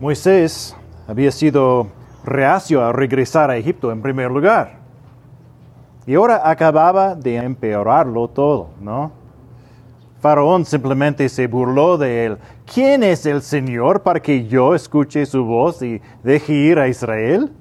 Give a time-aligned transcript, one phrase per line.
[0.00, 0.76] Moisés
[1.08, 1.88] había sido
[2.24, 4.78] reacio a regresar a Egipto en primer lugar.
[6.06, 9.10] Y ahora acababa de empeorarlo todo, ¿no?
[10.20, 12.38] Faraón simplemente se burló de él.
[12.72, 17.52] ¿Quién es el Señor para que yo escuche su voz y deje ir a Israel?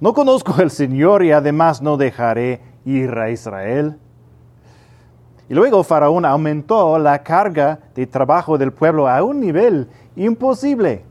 [0.00, 3.98] No conozco al Señor y además no dejaré ir a Israel.
[5.48, 11.05] Y luego Faraón aumentó la carga de trabajo del pueblo a un nivel imposible.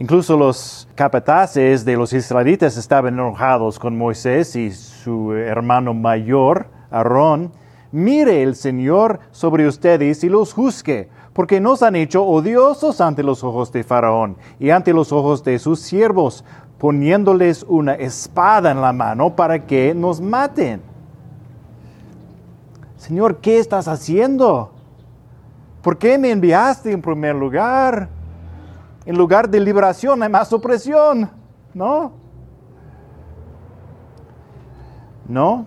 [0.00, 7.50] Incluso los capataces de los israelitas estaban enojados con Moisés y su hermano mayor, Aarón.
[7.90, 13.42] Mire el Señor sobre ustedes y los juzgue, porque nos han hecho odiosos ante los
[13.42, 16.44] ojos de Faraón y ante los ojos de sus siervos,
[16.78, 20.80] poniéndoles una espada en la mano para que nos maten.
[22.98, 24.70] Señor, ¿qué estás haciendo?
[25.82, 28.17] ¿Por qué me enviaste en primer lugar?
[29.08, 31.30] En lugar de liberación hay más opresión,
[31.72, 32.12] ¿no?
[35.26, 35.64] No,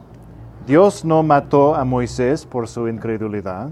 [0.68, 3.72] Dios no mató a Moisés por su incredulidad.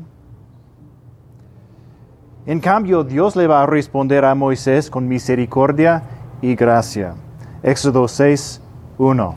[2.48, 6.02] En cambio, Dios le va a responder a Moisés con misericordia
[6.42, 7.14] y gracia.
[7.62, 8.64] Éxodo 6,
[8.98, 9.36] 1.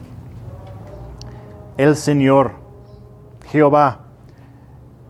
[1.76, 2.52] El Señor,
[3.48, 3.98] Jehová,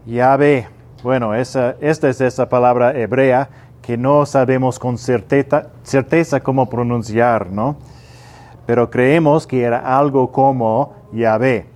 [0.04, 0.66] Yahvé.
[1.04, 3.48] Bueno, esa, esta es esa palabra hebrea
[3.82, 7.76] que no sabemos con certeza, cómo pronunciar, ¿no?
[8.64, 11.66] Pero creemos que era algo como Yahvé.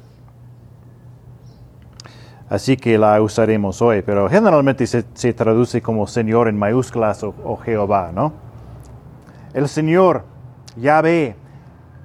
[2.48, 5.02] Así que la usaremos hoy, pero generalmente se,
[5.34, 8.32] traduce como Señor en mayúsculas o, o Jehová, ¿no?
[9.52, 10.22] El Señor,
[10.76, 11.34] Yahvé,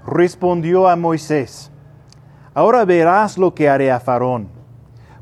[0.07, 1.72] respondió a Moisés,
[2.55, 4.47] ahora verás lo que haré a Faraón,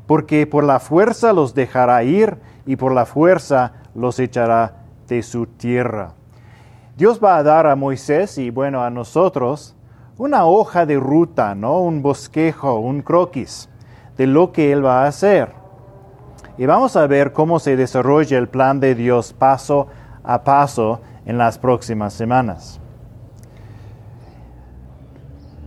[0.06, 4.74] porque por la fuerza los dejará ir y por la fuerza los echará
[5.08, 6.14] de su tierra.
[6.96, 9.74] Dios va a dar a Moisés y bueno, a nosotros
[10.18, 11.80] una hoja de ruta, ¿no?
[11.80, 13.68] Un bosquejo, un croquis
[14.18, 15.52] de lo que Él va a hacer.
[16.58, 19.86] Y vamos a ver cómo se desarrolla el plan de Dios paso
[20.22, 22.80] a paso en las próximas semanas.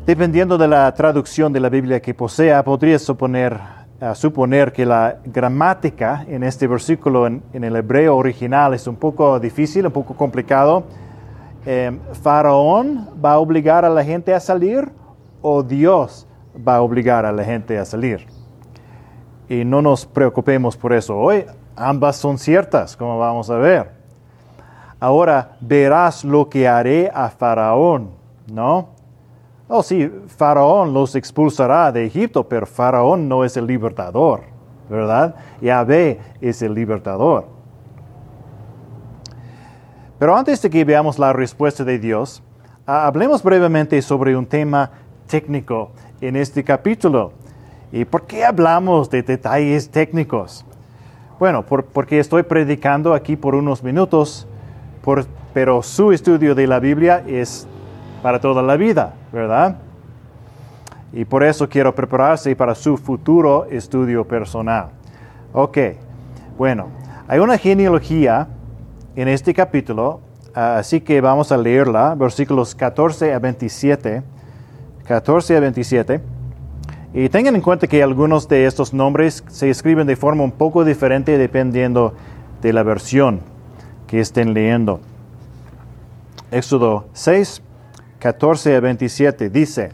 [0.05, 3.59] Dependiendo de la traducción de la Biblia que posea, podría suponer
[4.13, 9.85] suponer que la gramática en este versículo en, el hebreo original es un poco difícil,
[9.85, 10.83] un poco complicado.
[11.65, 14.89] Eh, ¿Faraón va a obligar a la gente a salir
[15.41, 18.27] o Dios va a obligar a la gente a salir?
[19.47, 21.17] Y no nos preocupemos por eso.
[21.17, 23.91] Hoy ambas son ciertas, como vamos a ver.
[24.99, 28.11] Ahora verás lo que haré a Faraón,
[28.51, 28.92] ¿no?
[29.67, 34.41] Oh, sí, Faraón los expulsará de Egipto, pero Faraón no es el libertador,
[34.89, 35.35] ¿verdad?
[35.61, 37.45] Yahvé es el libertador.
[40.19, 42.43] Pero antes de que veamos la respuesta de Dios,
[42.85, 44.91] hablemos brevemente sobre un tema
[45.27, 45.91] técnico
[46.21, 47.31] en este capítulo.
[47.91, 50.65] ¿Y por qué hablamos de detalles técnicos?
[51.39, 54.47] Bueno, porque estoy predicando aquí por unos minutos,
[55.53, 57.67] pero su estudio de la Biblia es
[58.23, 59.75] para toda la vida, ¿verdad?
[61.11, 64.87] Y por eso quiero prepararse para su futuro estudio personal.
[65.51, 65.77] Ok,
[66.57, 66.87] bueno,
[67.27, 68.47] hay una genealogía
[69.15, 70.21] en este capítulo,
[70.55, 74.23] ah, así que vamos a leerla, versículos 14 a 27.
[75.05, 76.21] 14 a 27.
[77.13, 80.85] Y tengan en cuenta que algunos de estos nombres se escriben de forma un poco
[80.85, 82.13] diferente dependiendo
[82.61, 83.41] de la versión
[84.07, 85.01] que estén leyendo.
[86.49, 87.61] Éxodo 6,
[88.23, 89.89] 14 a 27 dice,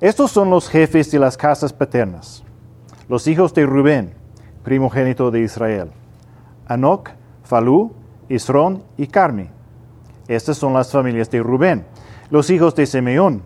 [0.00, 2.42] estos son los jefes de las casas paternas,
[3.08, 4.12] los hijos de Rubén,
[4.64, 5.92] primogénito de Israel,
[6.66, 7.10] Anoc,
[7.44, 7.94] Falú,
[8.28, 9.48] Isrón y Carmi.
[10.26, 11.86] Estas son las familias de Rubén,
[12.28, 13.44] los hijos de Simeón,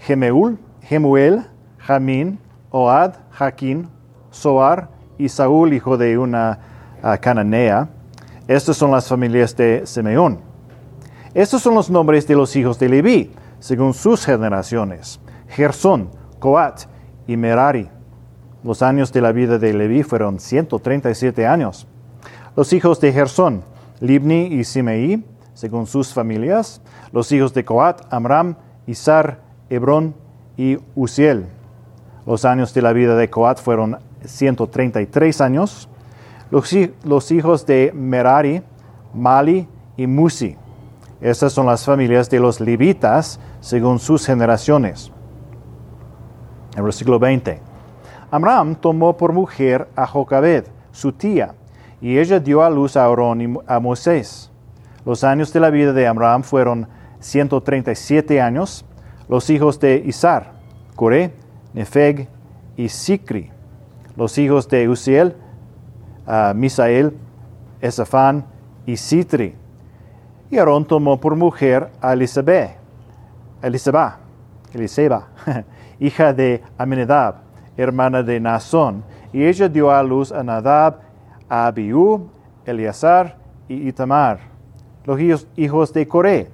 [0.00, 1.46] Gemeul, Gemuel,
[1.78, 2.40] Jamín,
[2.72, 3.88] Oad, Jaquín,
[4.32, 4.88] Soar
[5.18, 6.58] y Saúl, hijo de una
[7.00, 7.90] uh, cananea.
[8.48, 10.45] Estas son las familias de Simeón.
[11.36, 15.20] Estos son los nombres de los hijos de Leví, según sus generaciones.
[15.48, 16.84] Gersón, Coat
[17.26, 17.90] y Merari.
[18.64, 21.86] Los años de la vida de Leví fueron 137 años.
[22.56, 23.64] Los hijos de Gersón,
[24.00, 25.22] Libni y Simei,
[25.52, 26.80] según sus familias.
[27.12, 28.56] Los hijos de Coat, Amram,
[28.86, 30.14] Isar, Hebrón
[30.56, 31.48] y Uziel.
[32.24, 35.86] Los años de la vida de Coat fueron 133 años.
[36.50, 38.62] Los hijos de Merari,
[39.12, 39.68] Mali
[39.98, 40.56] y Musi.
[41.20, 45.12] Estas son las familias de los levitas según sus generaciones.
[46.76, 47.58] En el siglo XX,
[48.30, 51.54] Amram tomó por mujer a Jocabed, su tía,
[52.00, 54.50] y ella dio a luz a Aarón y a Moisés.
[55.06, 56.88] Los años de la vida de Amram fueron
[57.20, 58.84] 137 años.
[59.28, 60.52] Los hijos de Isar,
[60.94, 61.32] Coré,
[61.72, 62.28] Nefeg
[62.76, 63.50] y Sicri.
[64.16, 65.36] Los hijos de Uziel,
[66.26, 67.16] uh, Misael,
[67.80, 68.46] Esafán
[68.84, 69.54] y Sitri.
[70.50, 72.76] Y Aarón tomó por mujer a Elisabé,
[73.62, 74.18] Eliseba,
[75.98, 77.36] hija de Aminadab,
[77.76, 79.02] hermana de Nazón,
[79.32, 81.00] y ella dio a luz a Nadab,
[81.48, 82.28] a Abiú,
[82.64, 83.36] Eleazar
[83.68, 84.38] y Itamar.
[85.04, 85.20] Los
[85.56, 86.50] hijos de Coré,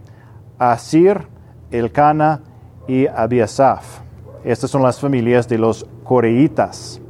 [0.58, 1.26] Asir,
[1.70, 2.40] Elcana
[2.86, 4.00] y Abiasaf.
[4.44, 7.00] Estas son las familias de los coreitas.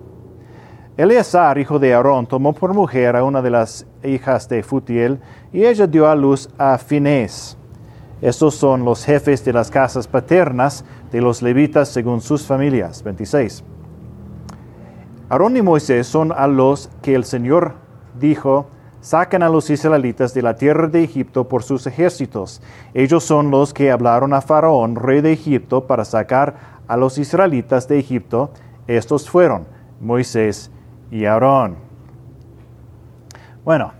[0.97, 5.21] Eleazar, hijo de Aarón, tomó por mujer a una de las hijas de Futiel
[5.53, 7.57] y ella dio a luz a Finés.
[8.21, 13.03] Estos son los jefes de las casas paternas de los levitas según sus familias.
[13.03, 13.65] 26.
[15.29, 17.75] Aarón y Moisés son a los que el Señor
[18.21, 18.67] dijo,
[19.01, 22.63] sacan a los israelitas de la tierra de Egipto por sus ejércitos.
[22.95, 27.89] Ellos son los que hablaron a Faraón, rey de Egipto, para sacar a los israelitas
[27.89, 28.51] de Egipto.
[28.87, 29.67] Estos fueron
[30.01, 30.71] Moisés
[31.11, 31.92] y Aarón.
[33.65, 33.93] Bueno,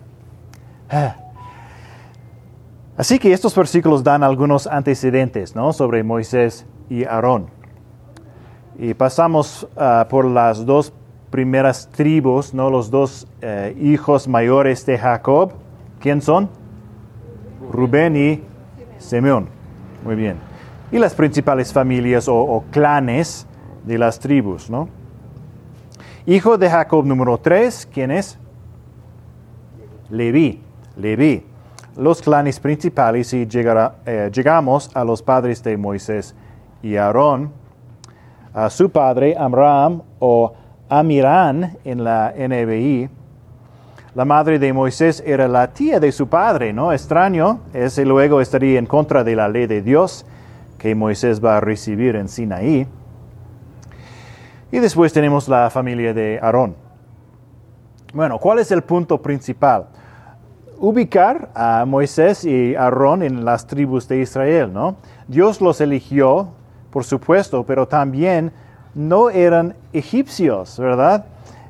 [2.97, 5.73] así que estos versículos dan algunos antecedentes ¿no?
[5.73, 7.47] sobre Moisés y Aarón.
[8.77, 10.93] Y pasamos uh, por las dos
[11.31, 12.71] primeras tribus, ¿no?
[12.71, 15.53] los dos eh, hijos mayores de Jacob.
[16.01, 16.51] ¿Quién son?
[17.71, 18.43] Rubén y
[18.99, 19.49] Simeón.
[20.05, 20.39] Muy bien.
[20.91, 23.47] Y las principales familias o, o clanes
[23.85, 24.89] de las tribus, ¿no?
[26.27, 28.39] Hijo de Jacob número 3, ¿quién es?
[30.13, 30.61] Leví.
[30.99, 31.43] Leví.
[31.97, 36.35] Los clanes principales y eh, llegamos a los padres de Moisés
[36.83, 37.51] y Aarón.
[38.53, 40.53] A su padre, Amram o
[40.91, 43.09] Amirán en la NBI.
[44.15, 46.93] La madre de Moisés era la tía de su padre, ¿no?
[46.93, 50.27] Extraño, ese luego estaría en contra de la ley de Dios
[50.77, 52.87] que Moisés va a recibir en Sinaí.
[54.71, 56.77] Y después tenemos la familia de Aarón.
[58.13, 59.87] Bueno, ¿cuál es el punto principal?
[60.83, 64.97] Ubicar a Moisés y Aarón en las tribus de Israel, ¿no?
[65.29, 66.49] Dios los eligió,
[66.91, 68.51] por supuesto, pero también
[68.93, 71.27] no eran egipcios, ¿verdad?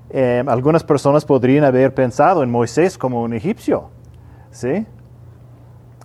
[0.09, 3.91] Eh, algunas personas podrían haber pensado en Moisés como un egipcio,
[4.50, 4.87] ¿sí?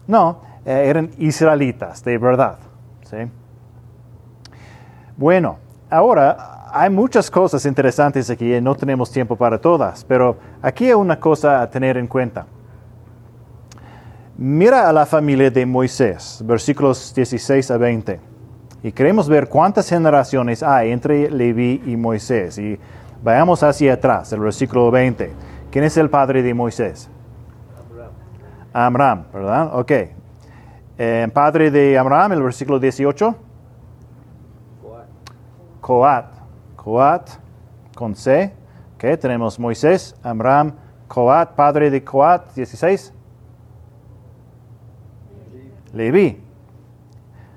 [0.06, 2.58] No, eh, eran israelitas, de verdad,
[3.04, 3.20] ¿sí?
[5.16, 5.60] Bueno,
[5.90, 11.18] ahora hay muchas cosas interesantes aquí, no tenemos tiempo para todas, pero aquí hay una
[11.18, 12.48] cosa a tener en cuenta.
[14.40, 18.20] Mira a la familia de Moisés, versículos 16 a 20.
[18.84, 22.60] Y queremos ver cuántas generaciones hay entre Leví y Moisés.
[22.60, 22.78] Y
[23.24, 25.34] vayamos hacia atrás, el versículo 20.
[25.72, 27.10] ¿Quién es el padre de Moisés?
[28.74, 29.72] Amram, ¿verdad?
[29.76, 29.92] Ok.
[31.00, 33.36] Eh, padre de Amram, el versículo 18.
[35.82, 36.26] Coat.
[36.76, 37.30] Coat,
[37.96, 38.54] con C.
[38.94, 40.74] Ok, tenemos Moisés, Amram,
[41.08, 43.17] Coat, padre de Coat, 16.
[45.94, 46.42] Leví.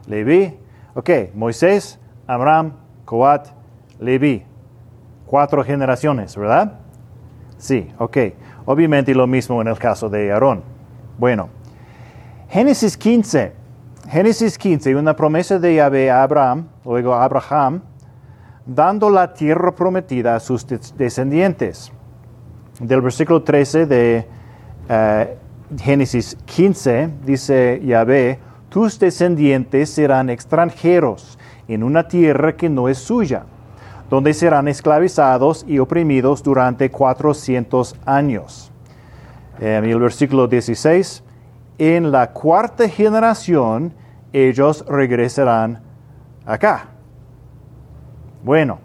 [0.07, 0.59] Leví,
[0.95, 2.73] Ok, Moisés, Abraham,
[3.05, 3.49] Coat,
[4.01, 4.45] Leví.
[5.25, 6.81] Cuatro generaciones, ¿verdad?
[7.59, 8.17] Sí, ok.
[8.65, 10.63] Obviamente lo mismo en el caso de Aarón.
[11.17, 11.49] Bueno,
[12.49, 13.53] Génesis 15.
[14.09, 17.83] Génesis 15, una promesa de Yahvé a Abraham, luego a Abraham,
[18.67, 20.67] dando la tierra prometida a sus
[20.97, 21.93] descendientes.
[22.81, 24.27] Del versículo 13 de
[24.89, 32.99] uh, Génesis 15 dice Yahvé, tus descendientes serán extranjeros en una tierra que no es
[32.99, 33.45] suya,
[34.09, 38.73] donde serán esclavizados y oprimidos durante 400 años.
[39.61, 41.23] En el versículo 16,
[41.79, 43.95] en la cuarta generación
[44.33, 45.83] ellos regresarán
[46.45, 46.89] acá.
[48.43, 48.79] Bueno,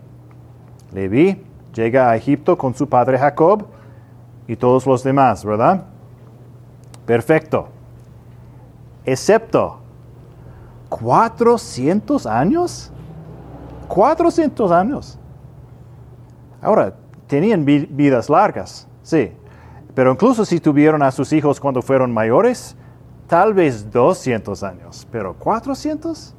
[0.91, 1.41] Leví
[1.73, 3.65] llega a Egipto con su padre Jacob
[4.47, 5.94] y todos los demás, ¿verdad?
[7.05, 7.69] Perfecto
[9.05, 9.79] excepto
[10.89, 12.91] 400 años.
[13.87, 15.19] 400 años.
[16.61, 16.95] Ahora,
[17.27, 19.31] tenían vidas largas, sí,
[19.93, 22.75] pero incluso si tuvieron a sus hijos cuando fueron mayores,
[23.27, 26.33] tal vez 200 años, pero 400.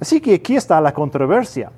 [0.00, 1.72] Así que aquí está la controversia.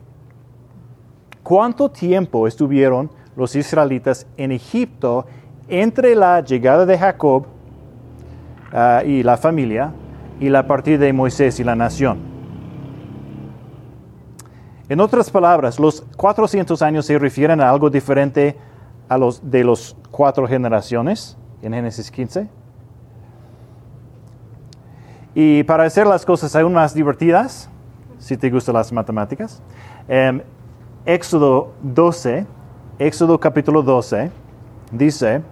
[1.43, 5.25] ¿Cuánto tiempo estuvieron los israelitas en Egipto
[5.71, 7.47] entre la llegada de Jacob
[8.73, 9.93] Ah, y la familia
[10.39, 12.19] y la partida de Moisés y la nación.
[14.89, 18.57] En otras palabras, los 400 años se refieren a algo diferente
[19.09, 22.49] a los, de los cuatro generaciones en Génesis 15.
[25.35, 27.69] Y para hacer las cosas aún más divertidas,
[28.19, 29.62] si te gustan las matemáticas,
[30.07, 30.43] em,
[31.05, 32.47] Éxodo 12,
[32.99, 34.31] Éxodo capítulo 12,
[34.93, 35.43] dice,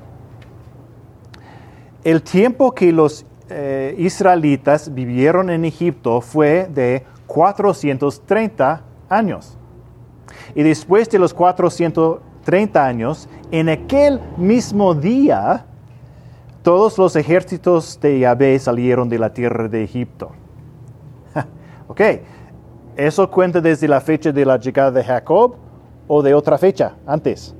[2.04, 9.56] el tiempo que los eh, israelitas vivieron en Egipto fue de 430 años.
[10.54, 15.66] Y después de los 430 años, en aquel mismo día,
[16.62, 20.32] todos los ejércitos de Yahvé salieron de la tierra de Egipto.
[21.88, 22.00] ok,
[22.96, 25.56] ¿eso cuenta desde la fecha de la llegada de Jacob
[26.06, 27.54] o de otra fecha antes?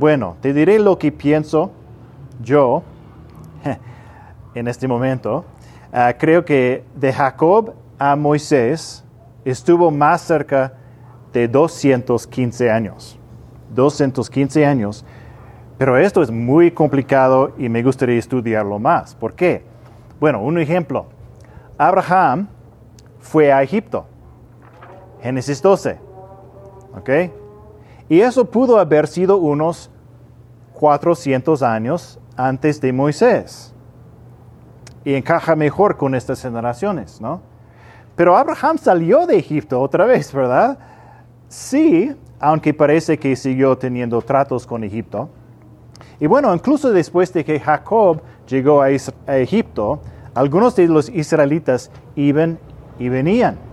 [0.00, 1.72] Bueno, te diré lo que pienso
[2.42, 2.82] yo
[4.54, 5.44] en este momento.
[5.92, 9.04] Ah, creo que de Jacob a Moisés
[9.44, 10.72] estuvo más cerca
[11.34, 13.18] de 215 años.
[13.74, 15.04] 215 años.
[15.76, 19.14] Pero esto es muy complicado y me gustaría estudiarlo más.
[19.14, 19.64] ¿Por qué?
[20.18, 21.08] Bueno, un ejemplo.
[21.76, 22.48] Abraham
[23.18, 24.06] fue a Egipto.
[25.20, 25.98] Génesis 12.
[26.96, 27.10] ¿Ok?
[28.10, 29.88] Y eso pudo haber sido unos
[30.74, 33.72] 400 años antes de Moisés.
[35.04, 37.40] Y encaja mejor con estas generaciones, ¿no?
[38.16, 40.76] Pero Abraham salió de Egipto otra vez, ¿verdad?
[41.46, 45.28] Sí, aunque parece que siguió teniendo tratos con Egipto.
[46.18, 50.00] Y bueno, incluso después de que Jacob llegó a, Egipto,
[50.34, 52.58] algunos de los israelitas iban
[52.98, 53.69] y venían.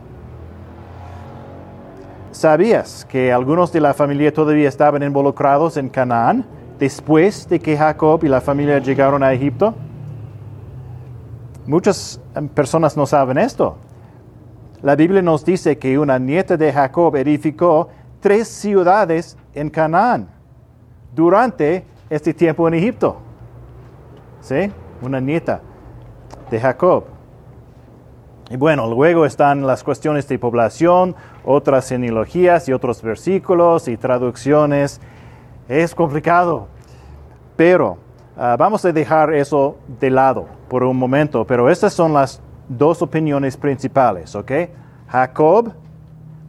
[2.38, 6.46] ¿Sabías que algunos de la familia todavía estaban involucrados en Canaán
[6.78, 9.74] después de que Jacob y la familia llegaron a Egipto?
[11.66, 13.78] Muchas em, personas no saben esto.
[14.84, 17.90] La Biblia nos dice que una nieta de Jacob edificó
[18.20, 20.28] tres ciudades en Canaán
[21.16, 23.18] durante este tiempo en Egipto.
[24.42, 24.72] ¿Sí?
[25.02, 25.60] Una nieta
[26.52, 27.17] de Jacob.
[28.50, 35.02] Y bueno, luego están las cuestiones de población, otras genealogías y otros versículos y traducciones.
[35.68, 36.68] Es complicado,
[37.58, 37.98] pero
[38.38, 41.46] ah, vamos a dejar eso de lado por un momento.
[41.46, 44.52] Pero estas son las dos opiniones principales, ¿ok?
[45.10, 45.74] Jacob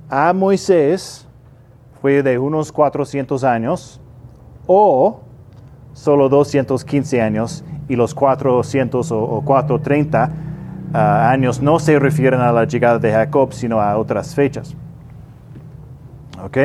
[0.08, 1.26] a Moisés
[2.00, 4.00] fue de unos 400 años
[4.68, 5.20] o
[5.92, 10.47] solo 215 años y los 400 o, 430
[10.92, 14.74] ah, años no se refieren a la llegada de Jacob, sino a otras fechas.
[16.42, 16.58] ¿Ok?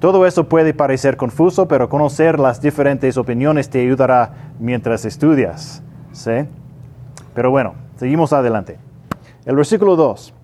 [0.00, 5.82] Todo eso puede parecer confuso, pero conocer las diferentes opiniones te ayudará mientras estudias.
[6.12, 6.32] ¿Sí?
[7.34, 8.78] Pero bueno, seguimos adelante.
[9.46, 10.34] El versículo 2.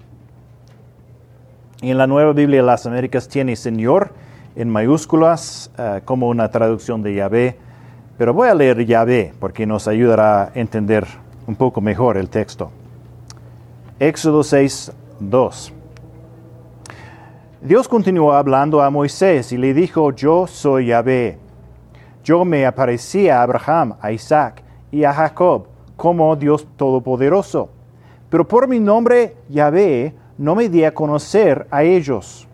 [1.82, 4.12] En la Nueva Biblia de las Américas tiene Señor
[4.54, 7.56] en mayúsculas eh, como una traducción de Yahvé,
[8.18, 11.06] pero voy a leer Yahvé porque nos ayudará a entender
[11.46, 12.70] un poco mejor el texto.
[14.02, 15.72] Éxodo 6, 2.
[17.60, 21.38] Dios continuó hablando a Moisés y le dijo, yo soy Yahvé.
[22.24, 27.70] Yo me aparecí a Abraham, a Isaac y a Jacob como Dios Todopoderoso
[28.32, 32.48] pero por mi nombre Yahvé no me di a conocer a ellos.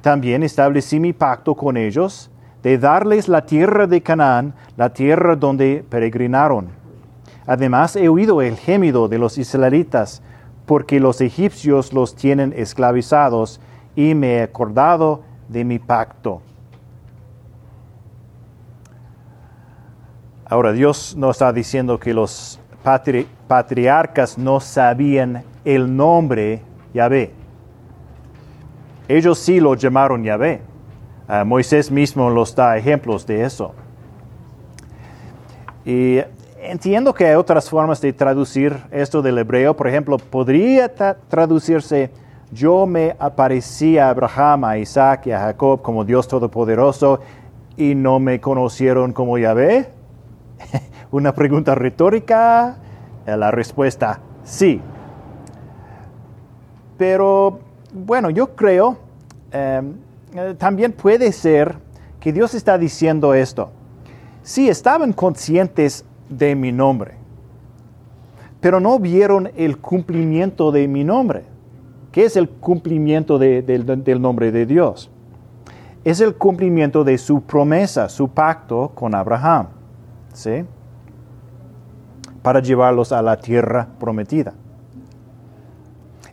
[0.00, 2.30] También establecí mi pacto con ellos
[2.62, 6.68] de darles la tierra de Canaán, la tierra donde peregrinaron.
[7.46, 10.22] Además he oído el gemido de los israelitas,
[10.70, 13.60] porque los egipcios los tienen esclavizados,
[13.96, 16.42] y me he acordado de mi pacto.
[20.44, 22.60] Ahora Dios nos está diciendo que los
[23.48, 26.62] patriarcas no sabían el nombre
[26.94, 27.32] Yahvé.
[29.08, 30.62] Ellos sí lo llamaron Yahvé.
[31.26, 33.74] Ah, Moisés mismo los da ejemplos de eso.
[35.84, 36.20] Y
[36.62, 39.74] entiendo que hay otras formas de traducir esto del hebreo.
[39.74, 40.92] Por ejemplo, podría
[41.28, 42.10] traducirse,
[42.52, 47.20] yo me aparecí a Abraham, a Isaac y a Jacob como Dios Todopoderoso
[47.76, 49.90] y no me conocieron como Yahvé.
[51.10, 52.76] Una pregunta retórica,
[53.26, 54.80] eh, la respuesta sí.
[56.98, 57.60] Pero
[57.92, 58.98] bueno, yo creo,
[59.52, 59.94] em,
[60.34, 61.76] eh, también puede ser
[62.20, 63.70] que Dios está diciendo esto.
[64.42, 67.16] Sí, estaban conscientes de mi nombre,
[68.60, 71.44] pero no vieron el cumplimiento de mi nombre.
[72.12, 75.10] ¿Qué es el cumplimiento del nombre de Dios?
[76.02, 79.66] Es el cumplimiento de su promesa, su pacto con Abraham.
[80.32, 80.64] ¿Sí?
[82.42, 84.54] para llevarlos a la tierra prometida.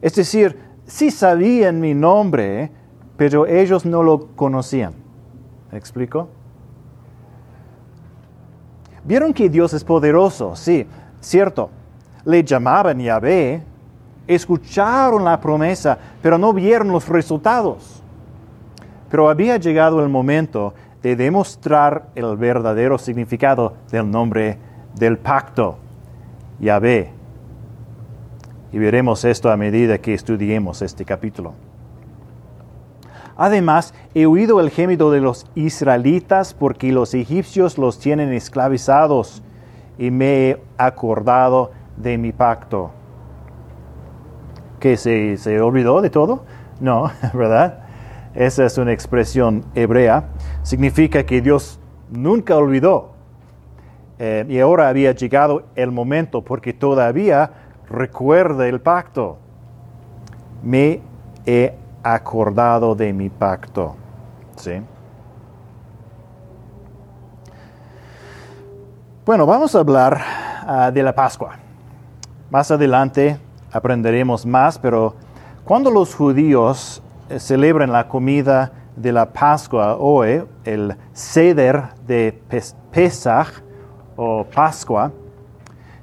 [0.01, 2.71] Es decir, sí sabían mi nombre,
[3.17, 4.93] pero ellos no lo conocían.
[5.71, 6.29] ¿Me explico?
[9.07, 10.85] Vieron que Dios es poderoso, sí,
[11.21, 11.69] cierto.
[12.25, 13.63] Le llamaban Yahvé,
[14.27, 18.03] escucharon la promesa, pero no vieron los resultados.
[19.09, 24.57] Pero había llegado el momento de demostrar el verdadero significado del nombre
[24.95, 25.77] del pacto,
[26.59, 27.13] Yahvé.
[28.73, 31.53] Y veremos esto a medida que estudiemos este capítulo.
[33.37, 39.43] Además, he oído el gemido de los israelitas porque los egipcios los tienen esclavizados
[39.99, 42.91] y me he acordado de mi pacto.
[44.79, 46.45] ¿Que se, se olvidó de todo?
[46.79, 47.83] No, ¿verdad?
[48.33, 50.29] Esa es una expresión hebrea.
[50.63, 51.79] Significa que Dios
[52.09, 53.11] nunca olvidó.
[54.19, 57.51] Eh, y ahora había llegado el momento porque todavía
[57.87, 59.37] recuerda el pacto.
[60.63, 61.01] Me
[61.45, 61.73] he
[62.13, 63.95] acordado de mi pacto.
[64.55, 64.81] ¿Sí?
[69.25, 70.21] Bueno, vamos a hablar
[70.65, 71.57] ah, de la Pascua.
[72.49, 73.37] Más adelante
[73.71, 75.15] aprenderemos más, pero
[75.65, 82.41] cuando los judíos eh, celebran la comida de la Pascua hoy, el ceder de
[82.91, 83.61] Pesach
[84.15, 85.11] o Pascua,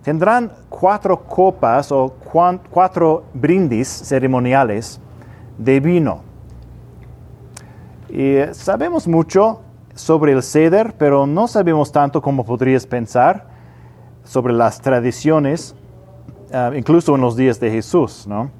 [0.03, 2.15] tendrán cuatro copas o
[2.71, 5.01] cuatro brindis ceremoniales
[5.59, 6.23] de vino.
[8.09, 9.61] Y sabemos mucho
[9.95, 13.47] sobre el ceder, pero no sabemos tanto como podrías pensar
[14.25, 15.75] sobre las tradiciones,
[16.53, 18.51] ah, incluso en los días de Jesús, ¿no?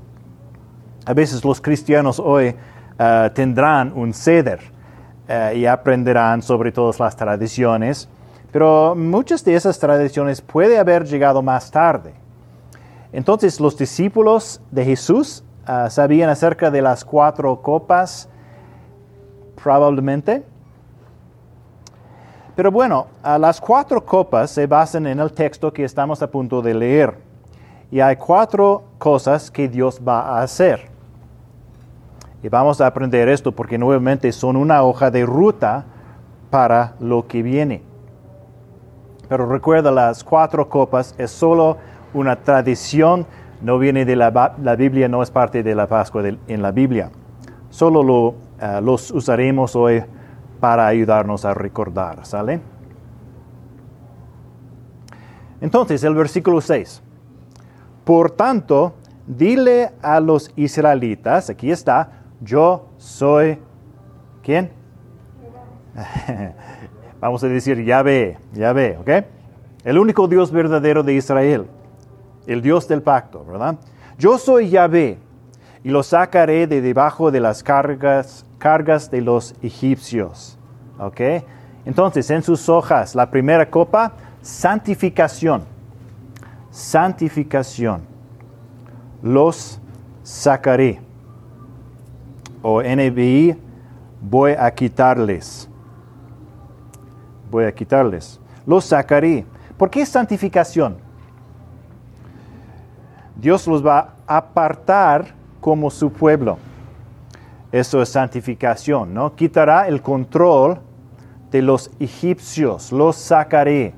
[1.07, 2.55] A veces los cristianos hoy
[2.99, 4.61] ah, tendrán un ceder
[5.29, 8.09] ah, y aprenderán sobre todas las tradiciones,
[8.53, 12.15] pero muchas de esas tradiciones puede haber llegado más tarde.
[13.13, 18.29] Entonces los discípulos de Jesús Ah, sabían acerca de las cuatro copas,
[19.63, 20.45] probablemente.
[22.55, 26.75] Pero bueno, las cuatro copas se basan en el texto que estamos a punto de
[26.75, 27.17] leer.
[27.91, 30.89] Y hay cuatro cosas que Dios va a hacer.
[32.43, 35.87] Y vamos a aprender esto porque nuevamente son una hoja de ruta
[36.51, 37.83] para lo que viene.
[39.31, 41.79] Pero recuerda, las cuatro copas es solo
[42.13, 43.27] una tradición
[43.63, 47.11] no viene de la, la Biblia, no es parte de la Pascua en la Biblia.
[47.71, 50.03] Solo lo, eh, los usaremos hoy
[50.61, 52.61] para ayudarnos a recordar, ¿sale?
[55.61, 57.03] Entonces, el versículo 6.
[58.05, 58.95] Por tanto,
[59.27, 63.59] dile a los israelitas, aquí está, yo soy,
[64.43, 64.71] ¿quién?
[67.21, 69.27] Vamos a decir Yahvé, Yahvé, ¿ok?
[69.85, 71.67] El único Dios verdadero de Israel
[72.47, 73.77] el Dios del pacto, ¿verdad?
[74.19, 75.19] Yo soy Yahvé
[75.83, 80.59] y lo sacaré de debajo de las cargas, cargas de los egipcios.
[80.99, 81.21] ¿Ok?
[81.85, 85.65] Entonces, en sus hojas, la primera copa, santificación.
[86.71, 88.03] Santificación.
[89.23, 89.81] Los
[90.23, 91.01] sacaré.
[92.63, 93.57] O NBI,
[94.23, 95.69] voy a quitarles.
[97.51, 98.41] Voy a quitarles.
[98.67, 99.45] Los sacaré.
[99.77, 101.04] ¿Por qué santificación?
[103.37, 106.59] Dios los va a apartar como su pueblo.
[107.73, 109.35] Eso es santificación, ¿no?
[109.35, 110.79] Quitará el control
[111.51, 113.95] de los egipcios, los sacaré.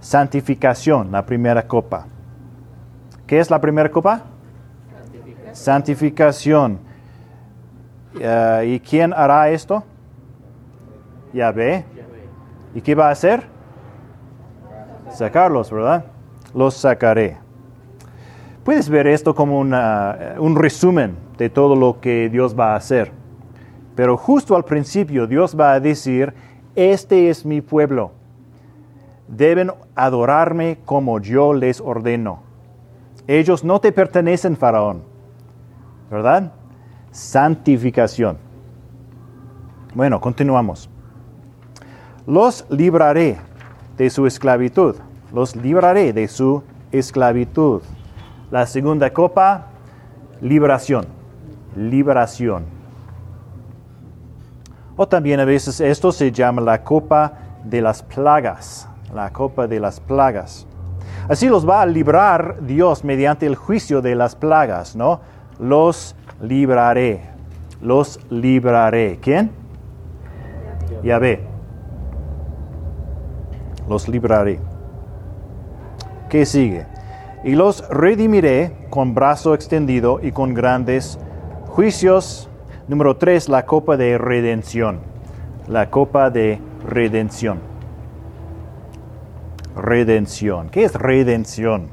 [0.00, 2.06] Santificación, la primera copa.
[3.26, 4.22] ¿Qué es la primera copa?
[5.52, 6.78] Santificación.
[8.18, 9.84] Eh, ¿Y quién hará esto?
[11.32, 11.84] Yahvé.
[12.74, 13.44] ¿Y qué va a hacer?
[15.10, 16.04] Sacarlos, ¿verdad?
[16.54, 17.47] Los sacaré.
[18.68, 23.12] Puedes ver esto como un resumen de todo lo que Dios va a hacer.
[23.94, 26.34] Pero justo al principio Dios va a decir,
[26.74, 28.10] este es mi pueblo.
[29.26, 32.42] Deben adorarme como yo les ordeno.
[33.26, 35.02] Ellos no te pertenecen, faraón.
[36.10, 36.52] ¿Verdad?
[37.10, 38.36] Santificación.
[39.94, 40.90] Bueno, continuamos.
[42.26, 43.38] Los libraré
[43.96, 44.94] de su esclavitud.
[45.32, 47.80] Los libraré de su esclavitud.
[48.50, 49.66] La segunda copa,
[50.40, 51.06] liberación.
[51.76, 52.64] Liberación.
[54.96, 57.32] O también a veces esto se llama la copa
[57.64, 58.88] de las plagas.
[59.14, 60.66] La copa de las plagas.
[61.28, 65.20] Así los va a librar Dios mediante el juicio de las plagas, ¿no?
[65.58, 67.20] Los libraré.
[67.82, 69.18] Los libraré.
[69.20, 69.50] ¿Quién?
[71.02, 71.44] Yahvé.
[73.88, 74.58] Los libraré.
[76.30, 76.86] ¿Qué sigue?
[77.44, 81.18] Y los redimiré con brazo extendido y con grandes
[81.66, 82.48] juicios.
[82.88, 85.00] Número 3, la copa de redención.
[85.68, 87.60] la copa de redención.
[89.76, 90.70] Redención.
[90.70, 91.88] ¿Qué es redención?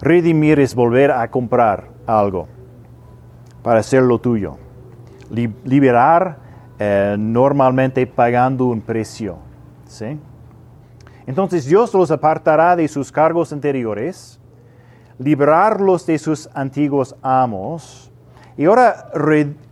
[0.00, 2.46] Redimir es volver a comprar algo
[3.62, 4.56] para hacerlo tuyo.
[5.30, 6.38] liberar
[6.78, 9.38] eh, normalmente pagando un precio.
[9.86, 10.18] ¿sí?
[11.26, 14.40] Entonces Dios los apartará de sus cargos anteriores,
[15.18, 18.12] liberarlos de sus antiguos amos,
[18.56, 19.10] y ahora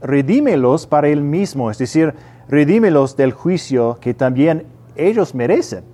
[0.01, 2.15] redímelos para Él mismo, es decir,
[2.49, 5.85] redímelos del juicio que también ellos merecen,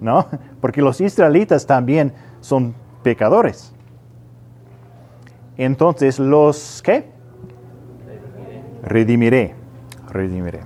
[0.00, 0.26] ¿no?
[0.60, 3.72] Porque los israelitas también son pecadores.
[5.56, 7.10] Entonces, los ¿qué?
[8.82, 9.54] Redimiré,
[10.08, 10.60] redimiré.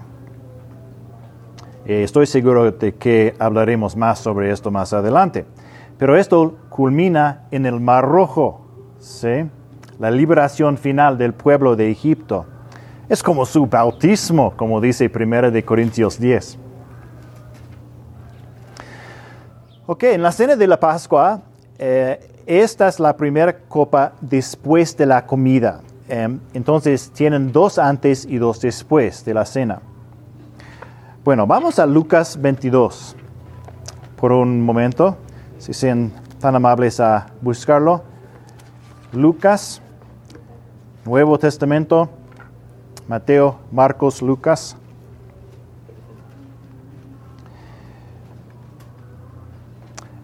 [1.84, 5.44] Eh, estoy seguro de que hablaremos más sobre esto más adelante.
[5.98, 8.60] Pero esto culmina en el Mar Rojo,
[8.98, 9.48] ¿sí?
[9.98, 12.46] la liberación final del pueblo de Egipto.
[13.08, 16.58] Es como su bautismo, como dice 1 de Corintios 10.
[19.86, 21.40] Ok, en la cena de la Pascua,
[21.78, 25.80] eh, esta es la primera copa después de la comida.
[26.08, 29.80] Em, entonces tienen dos antes y dos después de la cena.
[31.24, 33.16] Bueno, vamos a Lucas 22
[34.16, 35.16] por un momento,
[35.58, 38.02] si sean tan amables a buscarlo.
[39.12, 39.80] Lucas
[41.06, 42.08] Nuevo Testamento,
[43.06, 44.76] Mateo, Marcos, Lucas.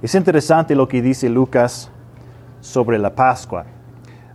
[0.03, 1.89] Es interesante lo que dice Lucas
[2.61, 3.65] sobre la Pascua.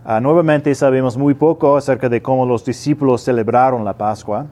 [0.06, 4.46] Ah, nuevamente sabemos muy poco acerca de cómo los discípulos celebraron la Pascua,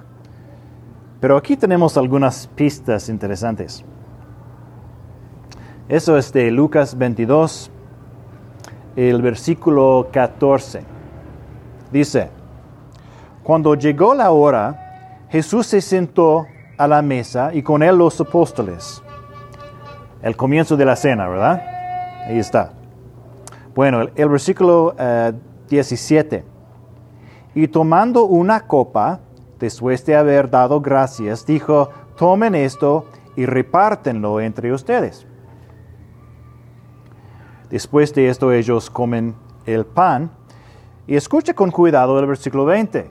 [1.19, 3.83] pero aquí tenemos algunas pistas interesantes.
[5.89, 7.71] Eso es de Lucas 22,
[8.97, 10.83] el versículo 14.
[11.93, 12.29] Dice,
[13.45, 16.45] cuando llegó la hora, Jesús se sentó
[16.77, 19.01] a la mesa y con él los apóstoles.
[20.23, 21.63] El comienzo de la cena, ¿verdad?
[22.27, 22.73] Ahí está.
[23.73, 24.93] Bueno, el, versículo
[25.69, 26.37] 17.
[26.37, 26.45] Eh,
[27.55, 29.21] y tomando una copa,
[29.61, 35.29] después de haber dado gracias, dijo, tomen esto y repártenlo entre ustedes.
[37.71, 40.31] Después de esto ellos comen el pan
[41.07, 43.11] y escucha con cuidado el versículo 20.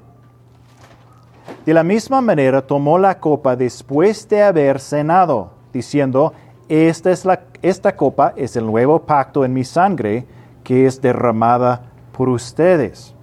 [1.65, 6.34] De la misma manera tomó la copa después de haber cenado, diciendo,
[6.70, 10.26] esta, es la, esta copa es el nuevo pacto en mi sangre
[10.63, 13.13] que es derramada por ustedes.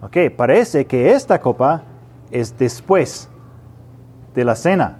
[0.00, 1.82] Ok, parece que esta copa
[2.30, 3.28] es después
[4.34, 4.98] de la cena,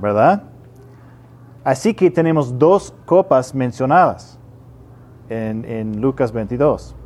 [0.00, 0.49] ¿verdad?
[1.62, 4.38] Así que tenemos dos copas mencionadas
[5.28, 6.96] en, Lucas 22.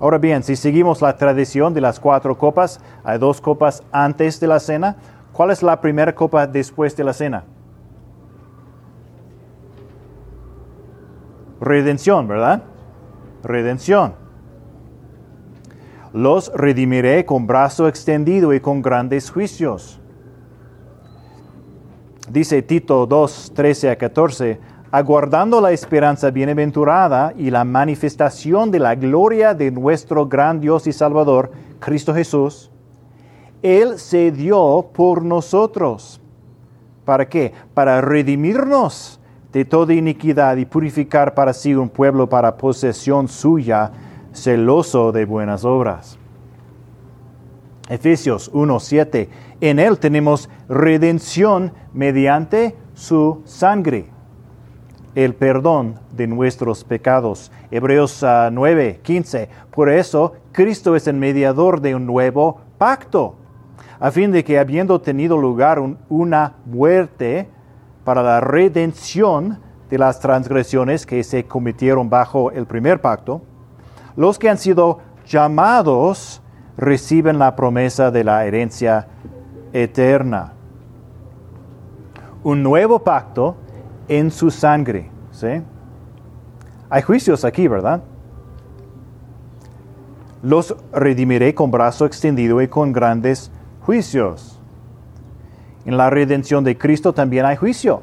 [0.00, 4.46] Ahora bien, si seguimos la tradición de las cuatro copas, hay dos copas antes de
[4.46, 4.96] la cena.
[5.32, 7.44] ¿Cuál es la primera copa después de la cena?
[11.60, 12.62] Redención, ¿verdad?
[13.42, 14.14] Redención.
[16.12, 20.00] Los redimiré con brazo extendido y con grandes juicios.
[22.30, 24.60] Dice Tito 2, 13 a 14,
[24.90, 30.92] aguardando la esperanza bienaventurada y la manifestación de la gloria de nuestro gran Dios y
[30.92, 32.70] Salvador, Cristo Jesús,
[33.62, 36.20] Él se dio por nosotros.
[37.06, 37.54] ¿Para qué?
[37.72, 39.18] Para redimirnos
[39.50, 43.90] de toda iniquidad y purificar para sí un pueblo para posesión suya,
[44.32, 46.18] celoso de buenas obras.
[47.88, 49.28] Efesios 1:7.
[49.60, 54.10] En Él tenemos redención mediante su sangre
[55.14, 57.50] el perdón de nuestros pecados.
[57.72, 59.48] Hebreos 9, ah, 15.
[59.72, 63.34] Por eso Cristo es el mediador de un nuevo pacto,
[63.98, 67.48] a fin de que habiendo tenido lugar una muerte
[68.04, 69.58] para la redención
[69.90, 73.42] de las transgresiones que se cometieron bajo el primer pacto,
[74.14, 76.42] los que han sido llamados
[76.78, 79.08] reciben la promesa de la herencia
[79.72, 80.52] eterna.
[82.44, 83.56] Un nuevo pacto
[84.06, 85.10] en su sangre.
[85.32, 85.60] ¿sí?
[86.88, 88.02] Hay juicios aquí, ¿verdad?
[90.40, 93.50] Los redimiré con brazo extendido y con grandes
[93.84, 94.60] juicios.
[95.84, 98.02] En la redención de Cristo también hay juicio.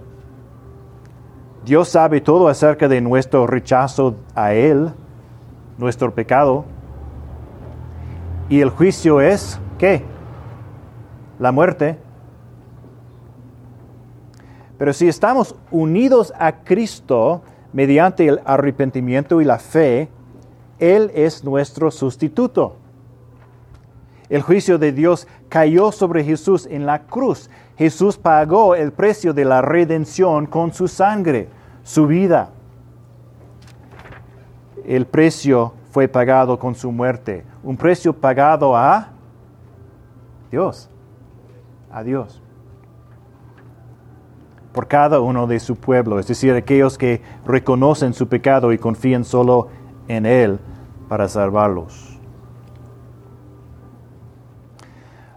[1.64, 4.92] Dios sabe todo acerca de nuestro rechazo a Él,
[5.78, 6.66] nuestro pecado.
[8.48, 10.04] Y el juicio es, ¿qué?
[11.40, 11.98] La muerte.
[14.78, 17.42] Pero si estamos unidos a Cristo
[17.74, 20.10] mediante el arrepentimiento y la fe,
[20.80, 22.76] Él es nuestro sustituto.
[24.30, 27.50] El juicio de Dios cayó sobre Jesús en la cruz.
[27.78, 31.48] Jesús pagó el precio de la redención con su sangre,
[31.84, 32.50] su vida.
[34.86, 37.46] El precio fue pagado con su muerte.
[37.64, 39.14] Un precio pagado a
[40.52, 40.90] Dios.
[41.90, 42.42] A Dios.
[44.74, 49.24] Por cada uno de su pueblo, es decir, aquellos que reconocen su pecado y confían
[49.24, 49.70] solo
[50.10, 50.60] en Él
[51.08, 52.20] para salvarlos.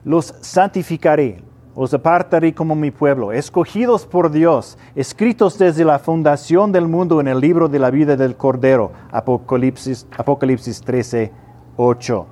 [0.04, 1.40] los santificaré,
[1.80, 7.28] os apartaré como mi pueblo, escogidos por Dios, escritos desde la fundación del mundo en
[7.28, 11.30] el libro de la vida del Cordero, Apocalipsis, Apocalipsis 13,
[11.76, 12.26] 8.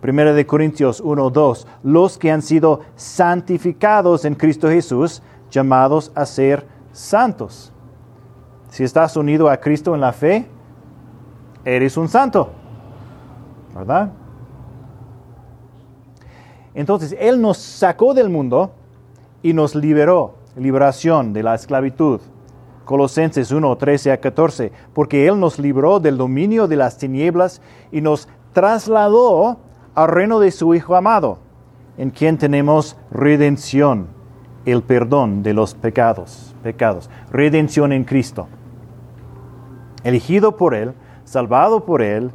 [0.00, 6.24] Primera de Corintios 1, 2, los que han sido santificados en Cristo Jesús, llamados a
[6.24, 7.70] ser santos.
[8.70, 10.46] Si estás unido a Cristo en la fe,
[11.62, 12.52] eres un santo,
[13.74, 14.12] ¿verdad?
[16.78, 18.70] Entonces, Él nos sacó del mundo
[19.42, 22.20] y nos liberó, liberación de la esclavitud.
[22.84, 27.60] Colosenses 1, 13 a 14, porque Él nos libró del dominio de las tinieblas
[27.90, 29.58] y nos trasladó
[29.96, 31.38] al reino de su Hijo amado,
[31.96, 34.06] en quien tenemos redención,
[34.64, 38.46] el perdón de los pecados, pecados, redención en Cristo.
[40.04, 42.30] Elegido por Él, salvado por Él,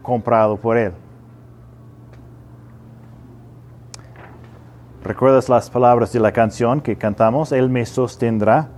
[0.00, 0.94] comprado por Él.
[5.04, 7.50] ¿Recuerdas las palabras de la canción que cantamos?
[7.50, 8.68] Él me sostendrá.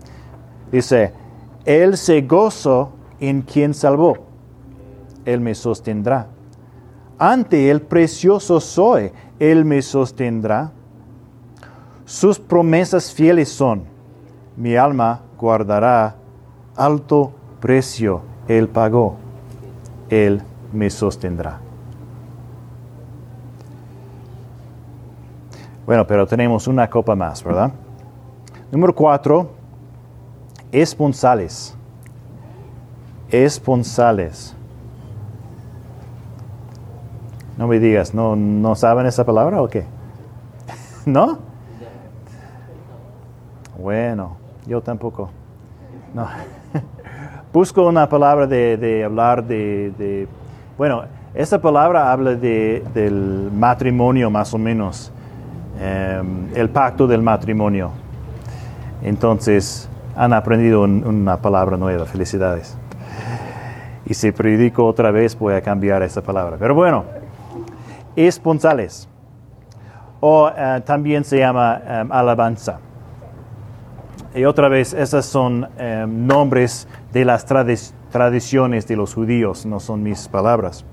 [0.73, 1.13] Dice,
[1.67, 4.17] Él se gozó en quien salvó.
[5.27, 6.29] Él me sostendrá.
[7.19, 10.73] Ante el precioso soy, Él me sostendrá.
[12.07, 13.85] Sus promesas fieles son.
[14.57, 16.17] Mi alma guardará.
[16.75, 19.17] Alto precio Él pagó.
[20.09, 21.64] Él me sostendrá.
[25.87, 27.71] Bueno, pero tenemos una copa más, ¿verdad?
[28.73, 29.51] Número cuatro,
[30.73, 31.77] esponsales.
[33.31, 34.57] Esponsales.
[37.59, 39.85] No me digas, ¿no, ¿no saben esa palabra o qué?
[41.07, 41.39] ¿No?
[43.79, 45.29] Bueno, yo tampoco.
[46.15, 46.27] No.
[47.53, 50.29] Busco una palabra de, hablar de, de,
[50.79, 55.13] Bueno, esa palabra habla de, del matrimonio más o menos.
[55.81, 57.91] Em, el pacto del matrimonio.
[59.03, 62.07] Entonces, han aprendido una palabra nueva.
[62.07, 62.77] Felicidades.
[64.07, 66.57] Y si predico otra vez, voy a cambiar esa palabra.
[66.59, 67.05] Pero bueno,
[68.15, 69.09] esponsales.
[70.21, 72.79] O eh, también se llama em, alabanza.
[74.35, 80.03] Y otra vez, esos son em, nombres de las tradiciones de los judíos, no son
[80.03, 80.85] mis palabras.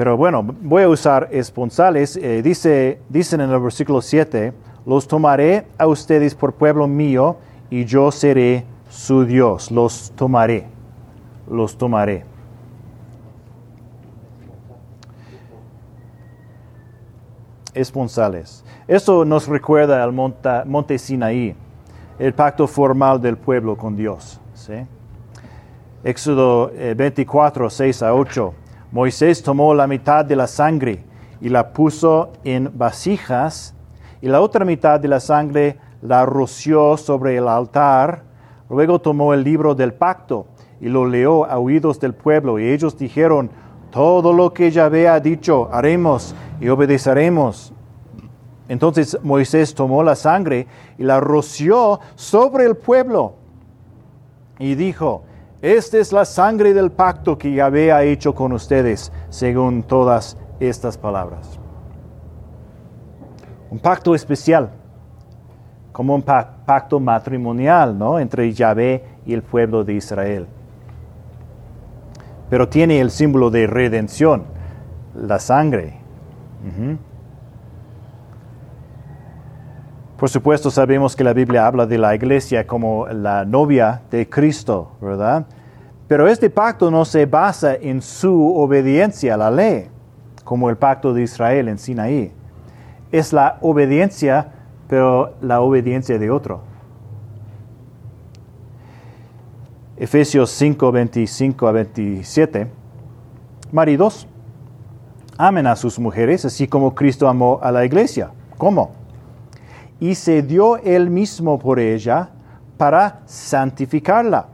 [0.00, 2.16] Pero bueno, voy a usar esponsales.
[2.16, 4.54] Eh, dice, dicen en el versículo 7,
[4.86, 7.36] los tomaré a ustedes por pueblo mío
[7.68, 9.70] y yo seré su Dios.
[9.70, 10.64] Los tomaré.
[11.50, 12.24] Los tomaré.
[17.74, 18.64] Esponsales.
[18.88, 21.54] Eso nos recuerda al monte, Sinaí,
[22.18, 24.40] el pacto formal del pueblo con Dios.
[26.02, 28.54] Éxodo 24, eh, 6 a 8.
[28.92, 31.04] Moisés tomó la mitad de la sangre
[31.40, 33.74] y la puso en vasijas,
[34.20, 38.24] y la otra mitad de la sangre la roció sobre el altar.
[38.68, 40.46] Luego tomó el libro del pacto
[40.80, 43.50] y lo leó a oídos del pueblo, y ellos dijeron,
[43.90, 47.72] todo lo que Yahvé ha dicho, haremos y obedeceremos.
[48.68, 53.34] Entonces Moisés tomó la sangre y la roció sobre el pueblo
[54.60, 55.24] y dijo,
[55.62, 60.96] esta es la sangre del pacto que Yahvé ha hecho con ustedes, según todas estas
[60.96, 61.58] palabras.
[63.70, 64.70] Un pacto especial,
[65.92, 68.18] como un pacto matrimonial, ¿no?
[68.18, 70.46] Entre Yahvé y el pueblo de Israel.
[72.48, 74.44] Pero tiene el símbolo de redención,
[75.14, 76.00] la sangre.
[80.20, 84.90] Por supuesto, sabemos que la Biblia habla de la iglesia como la novia de Cristo,
[85.00, 85.46] ¿verdad?
[86.08, 89.88] Pero este pacto no se basa en su obediencia a la ley,
[90.44, 92.32] como el pacto de Israel en Sinaí.
[93.10, 94.52] Es la obediencia,
[94.88, 96.60] pero la obediencia de otro.
[99.96, 102.66] Efesios 5, 25 a 27.
[103.72, 104.28] Maridos,
[105.38, 108.32] amen a sus mujeres, así como Cristo amó a la iglesia.
[108.58, 108.99] ¿Cómo?
[110.00, 112.30] Y se dio él mismo por ella
[112.78, 114.46] para santificarla,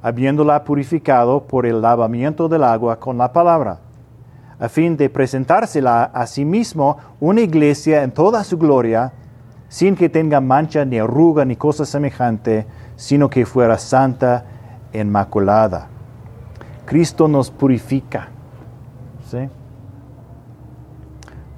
[0.00, 3.80] habiéndola purificado por el lavamiento del agua con la palabra,
[4.58, 9.12] a fin de presentársela a sí mismo una iglesia en toda su gloria,
[9.68, 14.44] sin que tenga mancha ni arruga ni cosa semejante, sino que fuera santa
[14.92, 15.88] e inmaculada.
[16.84, 18.28] Cristo nos purifica.
[19.28, 19.48] ¿sí?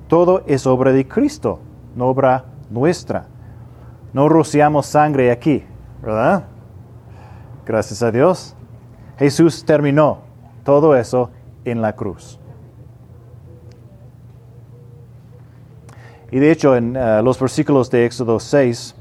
[0.09, 1.61] Todo es obra de Cristo,
[1.95, 3.27] no obra nuestra.
[4.13, 5.65] No rociamos sangre aquí,
[6.03, 6.45] ¿verdad?
[7.67, 8.55] Gracias a Dios.
[9.19, 10.19] Jesús terminó
[10.65, 11.31] todo eso
[11.65, 12.39] en la cruz.
[16.31, 18.95] Y de hecho, en uh, los versículos de Éxodo 6,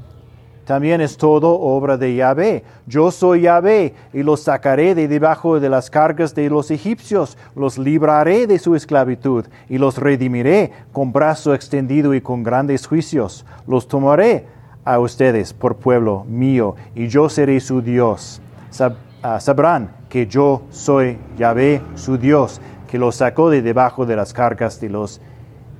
[0.68, 2.62] también es todo obra de Yahvé.
[2.86, 7.78] Yo soy Yahvé y los sacaré de debajo de las cargas de los egipcios, los
[7.78, 13.46] libraré de su esclavitud y los redimiré con brazo extendido y con grandes juicios.
[13.66, 14.44] Los tomaré
[14.84, 18.42] a ustedes por pueblo mío y yo seré su Dios.
[18.78, 24.34] Uh, sabrán que yo soy Yahvé, su Dios, que los sacó de debajo de las
[24.34, 25.18] cargas de los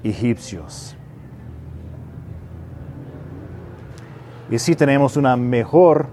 [0.03, 0.98] egipcios.
[4.51, 6.07] Y sí tenemos una mejor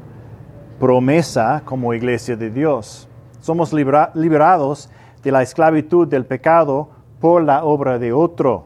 [0.79, 3.07] promesa como iglesia de Dios.
[3.39, 4.89] Somos liberados
[5.23, 6.89] de la esclavitud del pecado
[7.21, 8.65] por la obra de otro.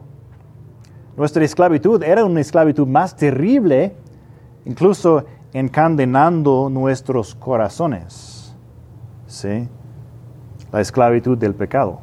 [1.16, 3.94] Nuestra esclavitud era una esclavitud más terrible,
[4.64, 8.56] incluso encadenando nuestros corazones.
[9.26, 9.68] ¿Sí?
[10.72, 12.00] La esclavitud del pecado.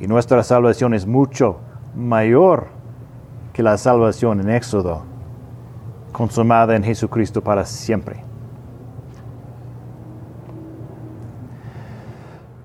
[0.00, 1.58] Y nuestra salvación es mucho
[1.94, 2.75] mayor
[3.56, 5.02] que la salvación en Éxodo,
[6.12, 8.22] consumada en Jesucristo para siempre.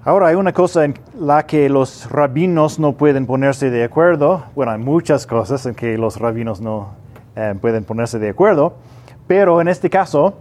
[0.03, 4.43] Ahora hay una cosa en la que los rabinos no pueden ponerse de acuerdo.
[4.53, 6.89] Bueno, hay muchas cosas en que los rabinos no
[7.37, 8.73] eh, pueden ponerse de acuerdo.
[9.27, 10.33] Pero en este caso,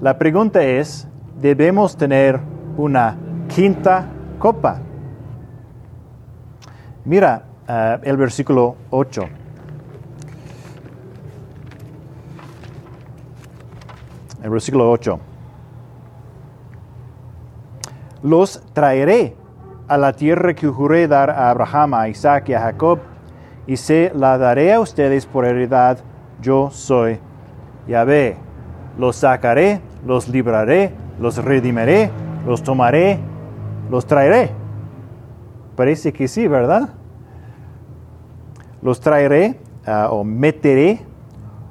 [0.00, 1.06] la pregunta es,
[1.40, 2.40] ¿debemos tener
[2.76, 3.16] una
[3.54, 4.06] quinta
[4.40, 4.80] copa?
[7.04, 9.37] Mira uh, el versículo 8.
[14.42, 15.18] El versículo 8.
[18.22, 19.36] Los traeré
[19.86, 22.98] a la tierra que juré dar a Abraham, a Isaac y a Jacob,
[23.66, 25.98] y se la daré a ustedes por heredad.
[26.40, 27.18] Yo soy
[27.86, 28.36] Yahvé.
[28.98, 32.10] Los sacaré, los libraré, los redimiré,
[32.46, 33.18] los tomaré,
[33.90, 34.50] los traeré.
[35.76, 36.88] Parece que sí, ¿verdad?
[38.82, 41.00] Los traeré uh, o meteré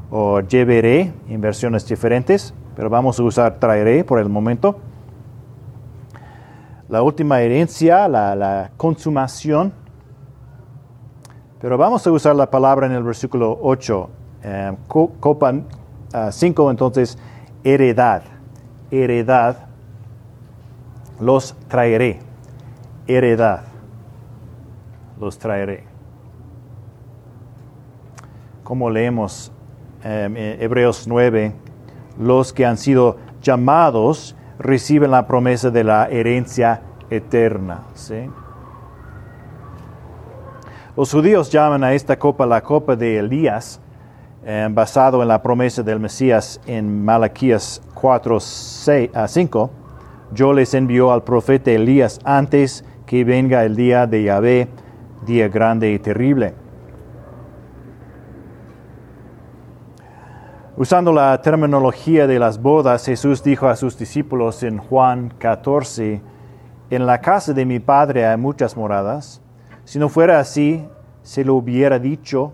[0.09, 4.79] o llevaré en versiones diferentes, pero vamos a usar traeré por el momento.
[6.89, 9.73] La última herencia, la, consumación,
[11.59, 14.09] pero vamos a usar la palabra en el versículo 8,
[14.43, 15.53] eh, copa
[16.31, 17.17] 5, uh, entonces
[17.63, 18.23] heredad,
[18.91, 19.67] heredad,
[21.19, 22.19] los traeré,
[23.07, 23.63] heredad,
[25.19, 25.83] los traeré.
[28.63, 29.51] Como leemos
[30.03, 31.53] eh, Hebreos 9,
[32.19, 37.83] los que han sido llamados reciben la promesa de la herencia eterna.
[40.95, 43.79] Los judíos llaman a esta copa la copa de Elías,
[44.43, 49.69] eh, basado en la promesa del Mesías en Malaquías 4, 6, a 5.
[50.33, 54.67] Yo les envío al profeta Elías antes que venga el día de Yahvé,
[55.25, 56.53] día grande y terrible.
[60.79, 66.21] Usando la terminología de las bodas, Jesús dijo a sus discípulos en Juan 14,
[66.91, 69.41] en la casa de mi Padre hay muchas moradas.
[69.85, 70.87] Si no fuera así,
[71.23, 72.53] se lo hubiera dicho,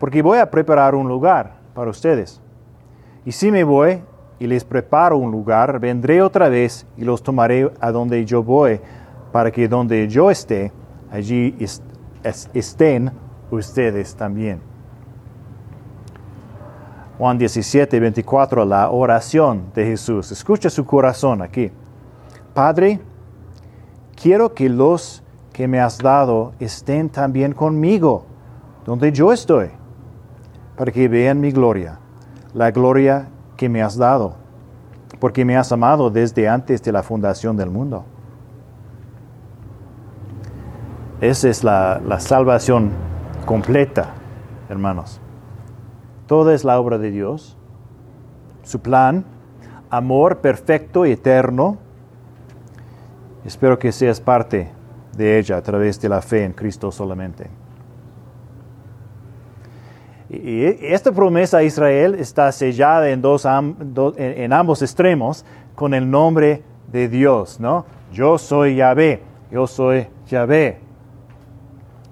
[0.00, 2.42] porque voy a preparar un lugar para ustedes.
[3.24, 4.02] Y si me voy
[4.40, 8.80] y les preparo un lugar, vendré otra vez y los tomaré a donde yo voy,
[9.30, 10.72] para que donde yo esté,
[11.08, 11.56] allí
[12.52, 13.12] estén
[13.52, 14.60] ustedes también.
[17.18, 20.30] Juan 17, 24, la oración de Jesús.
[20.30, 21.72] Escucha su corazón aquí.
[22.54, 23.00] Padre,
[24.14, 28.24] quiero que los que me has dado estén también conmigo,
[28.86, 29.70] donde yo estoy,
[30.76, 31.98] para que vean mi gloria,
[32.54, 34.36] la gloria que me has dado,
[35.18, 38.04] porque me has amado desde antes de la fundación del mundo.
[41.20, 42.92] Esa es la, la salvación
[43.44, 44.14] completa,
[44.68, 45.20] hermanos.
[46.28, 47.56] Toda es la obra de Dios.
[48.62, 49.24] Su plan,
[49.88, 51.78] amor perfecto y eterno.
[53.46, 54.70] Espero que seas parte
[55.16, 57.48] de ella a través de la fe en Cristo solamente.
[60.28, 66.62] Y esta promesa a Israel está sellada en, ambos extremos con el nombre
[66.92, 67.86] de Dios, ¿no?
[68.12, 70.80] Yo soy Yahvé, yo soy Yahvé.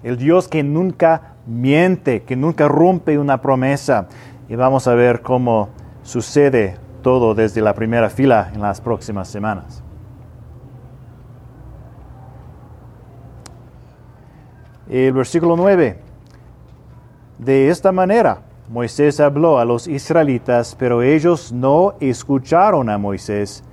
[0.01, 4.07] El Dios que nunca miente, que nunca rompe una promesa.
[4.49, 5.69] Y vamos a ver cómo
[6.03, 9.83] sucede todo desde la primera fila en las próximas semanas.
[14.89, 15.99] El versículo 9.
[17.39, 23.63] De esta manera, Moisés habló a los israelitas, pero ellos no escucharon a Moisés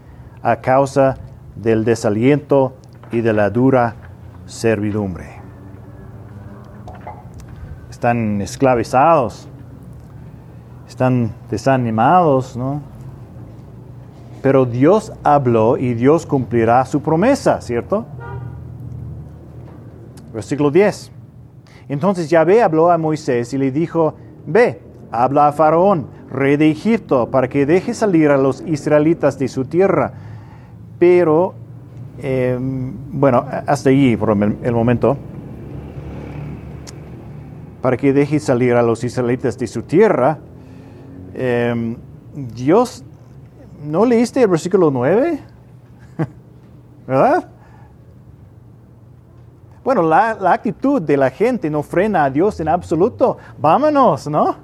[0.43, 1.17] a causa
[1.57, 2.75] del desaliento
[3.11, 3.95] y de la dura
[4.45, 5.44] servidumbre.
[7.95, 9.47] Están esclavizados,
[10.89, 12.83] están desanimados, ¿no?
[14.43, 18.05] Pero Dios habló y Dios cumplirá su promesa, ¿cierto?
[20.33, 21.13] Versículo 10.
[21.89, 24.83] Entonces Yahvé habló a Moisés y le dijo, ve,
[25.13, 29.67] habla a Faraón, rey de Egipto, para que deje salir a los israelitas de su
[29.67, 30.15] tierra.
[30.99, 31.55] Pero,
[32.21, 35.17] em, bueno, hasta allí por el momento.
[37.85, 40.39] Para que deje salir a los israelitas de su tierra.
[41.35, 41.99] Em,
[42.35, 43.05] Dios,
[43.83, 45.39] ¿no leíste el versículo 9?
[47.07, 47.51] ¿Verdad?
[49.85, 53.37] Bueno, la, actitud de la gente no frena a Dios en absoluto.
[53.59, 54.57] Vámonos, ¿no?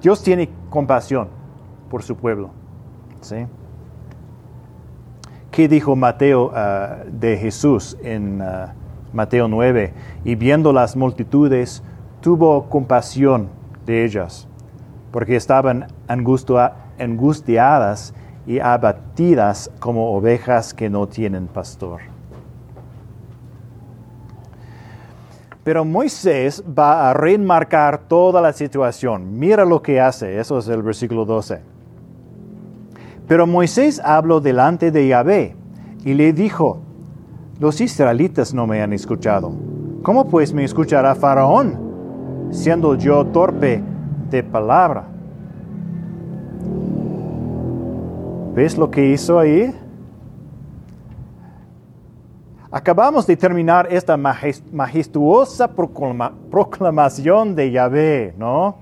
[0.00, 1.30] Dios tiene compasión
[1.90, 2.50] por su pueblo.
[3.22, 3.44] ¿sí?
[5.50, 8.76] ¿Qué dijo Mateo ah, de Jesús en ah,
[9.12, 9.92] Mateo 9?
[10.24, 11.82] Y viendo las multitudes,
[12.20, 13.48] tuvo compasión
[13.86, 14.48] de ellas,
[15.10, 15.86] porque estaban
[16.98, 18.14] angustiadas
[18.46, 22.00] y abatidas como ovejas que no tienen pastor.
[25.64, 29.38] Pero Moisés va a reenmarcar toda la situación.
[29.38, 31.60] Mira lo que hace, eso es el versículo 12.
[33.26, 35.54] Pero Moisés habló delante de Yahvé
[36.06, 36.80] y le dijo,
[37.60, 39.52] los israelitas no me han escuchado.
[40.02, 43.82] ¿Cómo pues me escuchará Faraón, siendo yo torpe
[44.30, 45.04] de palabra?
[48.54, 49.74] ¿Ves lo que hizo ahí?
[52.70, 55.70] Acabamos de terminar esta majestuosa
[56.50, 58.76] proclamación de Yahvé, ¿no?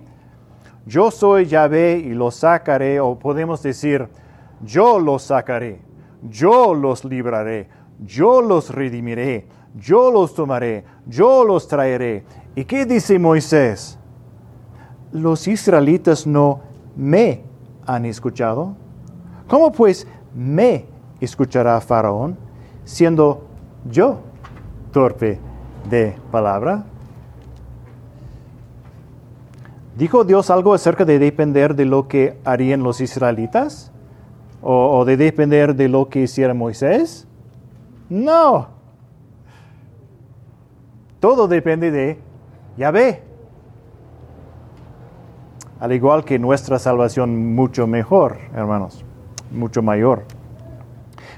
[0.86, 4.08] Yo soy Yahvé y los sacaré, o podemos decir,
[4.64, 5.80] yo los sacaré,
[6.22, 7.68] yo los libraré,
[8.04, 12.24] yo los redimiré, yo los tomaré, yo los traeré.
[12.54, 13.98] ¿Y qué dice Moisés?
[15.12, 16.60] Los israelitas no
[16.96, 17.42] me
[17.86, 18.74] han escuchado.
[19.48, 20.86] ¿Cómo pues me
[21.20, 22.36] escuchará Faraón
[22.84, 23.46] siendo
[23.90, 24.20] yo
[24.92, 25.38] torpe
[25.88, 26.84] de palabra?
[29.96, 33.92] ¿Dijo Dios algo acerca de depender de lo que harían los israelitas?
[34.62, 37.25] ¿O, de depender de lo que hiciera Moisés?
[38.08, 38.68] No.
[41.20, 42.18] Todo depende de
[42.76, 43.22] Yahvé.
[45.80, 49.04] Al igual que nuestra salvación mucho mejor, hermanos,
[49.50, 50.24] mucho mayor.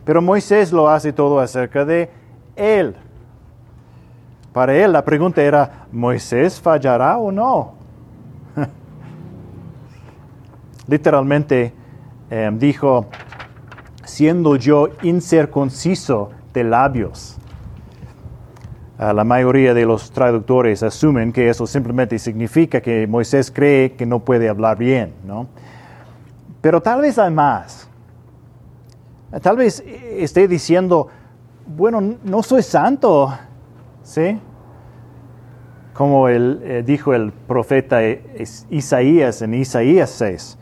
[0.04, 2.10] Pero Moisés lo hace todo acerca de
[2.54, 2.96] él.
[4.52, 7.74] Para él la pregunta era, ¿Moisés fallará o no?
[10.86, 11.72] Literalmente
[12.30, 13.06] em, dijo,
[14.04, 17.38] siendo yo incircunciso de labios.
[18.98, 24.18] la mayoría de los traductores asumen que eso simplemente significa que Moisés cree que no
[24.20, 25.46] puede hablar bien, ¿no?
[26.60, 27.88] Pero tal vez hay más.
[29.42, 31.08] Tal vez esté diciendo,
[31.66, 33.32] bueno, no soy santo,
[34.02, 34.40] ¿sí?
[35.92, 38.00] Como eh, dijo el profeta
[38.70, 40.58] Isaías en Isaías 6.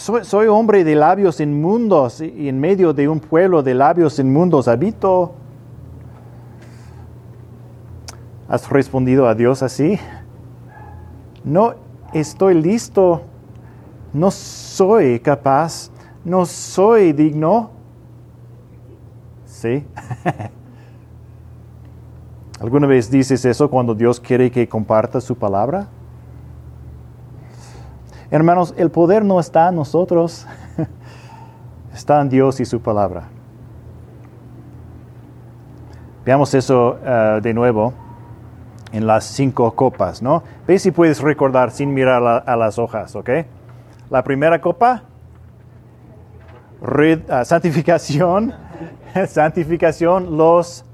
[0.00, 5.34] Soy, hombre de labios inmundos y en medio de un pueblo de labios inmundos habito.
[8.48, 10.00] ¿Has respondido a Dios así?
[11.44, 11.74] No
[12.14, 13.24] estoy listo,
[14.14, 15.90] no soy capaz,
[16.24, 17.68] no soy digno.
[19.44, 19.84] ¿Sí?
[22.58, 25.88] ¿Alguna vez dices eso cuando Dios quiere que comparta su palabra?
[28.30, 30.46] Hermanos, el poder no está en nosotros,
[31.94, 33.24] está en Dios y su palabra.
[36.24, 37.92] Veamos eso uh, de nuevo
[38.92, 40.44] en las cinco copas, ¿no?
[40.66, 43.30] Ve si puedes recordar sin mirar a las hojas, ¿ok?
[44.10, 45.02] La primera copa,
[46.82, 48.54] uh, santificación.
[49.26, 50.84] santificación los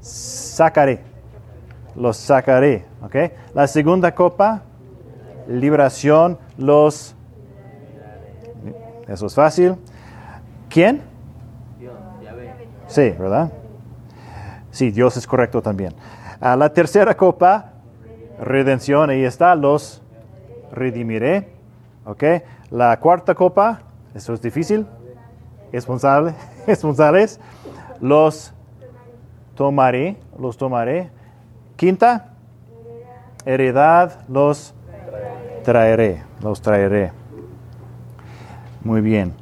[0.00, 1.15] sacaré.
[1.96, 2.84] Los sacaré.
[3.02, 3.16] ¿ok?
[3.54, 4.62] La segunda copa,
[5.48, 7.14] liberación, los
[9.08, 9.76] Eso es fácil.
[10.68, 11.00] ¿Quién?
[12.86, 13.52] Sí, ¿verdad?
[14.70, 15.94] Sí, Dios es correcto también.
[16.40, 17.72] Ah, la tercera copa,
[18.38, 20.02] redención, ahí está, los
[20.72, 21.48] redimiré.
[22.04, 22.22] ¿Ok?
[22.70, 23.80] La cuarta copa,
[24.14, 24.86] eso es difícil.
[25.72, 26.34] Responsable,
[26.66, 27.40] responsables,
[28.00, 28.52] los
[29.54, 31.10] tomaré, los tomaré.
[31.76, 32.32] Quinta,
[33.44, 34.74] heredad, los
[35.62, 37.12] traeré, los traeré.
[38.82, 39.34] Muy bien.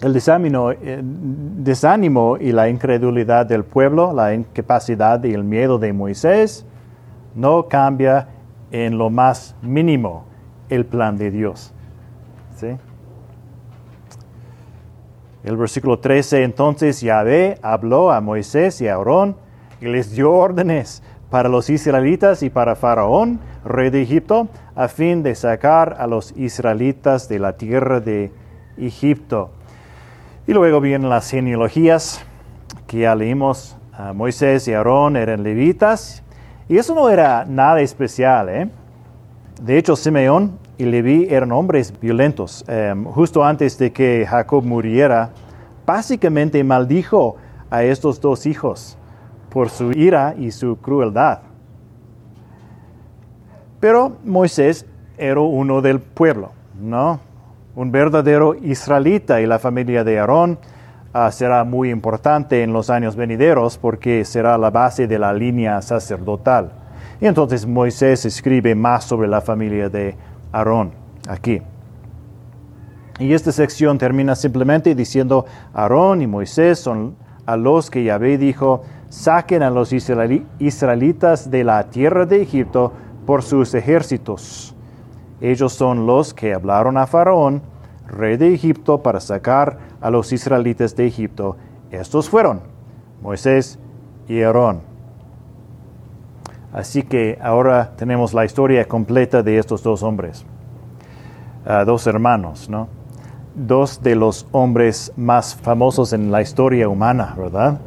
[0.00, 5.92] El desánimo, eh, desánimo y la incredulidad del pueblo, la incapacidad y el miedo de
[5.92, 6.64] Moisés,
[7.34, 8.28] no cambia
[8.70, 10.24] en lo más mínimo
[10.68, 11.74] el plan de Dios.
[12.56, 12.68] ¿Sí?
[15.44, 19.36] El versículo 13, entonces Yahvé habló a Moisés y a Aarón
[19.80, 21.02] y les dio órdenes
[21.34, 26.30] para los israelitas y para Faraón, rey de Egipto, a fin de sacar a los
[26.36, 28.30] israelitas de la tierra de
[28.78, 29.50] Egipto.
[30.46, 32.24] Y luego vienen las genealogías
[32.86, 33.76] que ya leímos.
[34.14, 36.22] Moisés y Aarón eran levitas.
[36.68, 38.48] Y eso no era nada especial.
[38.48, 38.70] ¿eh?
[39.60, 42.64] De hecho, Simeón y Leví eran hombres violentos.
[42.68, 45.30] Eh, justo antes de que Jacob muriera,
[45.84, 47.34] básicamente maldijo
[47.70, 48.96] a estos dos hijos
[49.54, 51.38] por su ira y su crueldad.
[53.78, 54.84] Pero Moisés
[55.16, 56.50] era uno del pueblo,
[56.80, 57.20] ¿no?
[57.76, 60.58] Un verdadero israelita y la familia de Aarón
[61.12, 65.80] ah, será muy importante en los años venideros porque será la base de la línea
[65.82, 66.72] sacerdotal.
[67.20, 70.16] Y entonces Moisés escribe más sobre la familia de
[70.50, 70.90] Aarón
[71.28, 71.62] aquí.
[73.20, 77.14] Y esta sección termina simplemente diciendo, Aarón y Moisés son
[77.46, 78.82] a los que Yahvé dijo,
[79.14, 82.92] saquen a los israelitas de la tierra de Egipto
[83.24, 84.74] por sus ejércitos.
[85.40, 87.62] Ellos son los que hablaron a Faraón,
[88.08, 91.56] rey de Egipto, para sacar a los israelitas de Egipto.
[91.92, 92.62] Estos fueron
[93.22, 93.78] Moisés
[94.26, 94.80] y Aarón.
[96.72, 100.44] Así que ahora tenemos la historia completa de estos dos hombres,
[101.64, 102.88] ah, dos hermanos, ¿no?
[103.54, 107.78] Dos de los hombres más famosos en la historia humana, ¿verdad?